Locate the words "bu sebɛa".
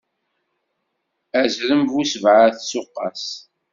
1.89-2.45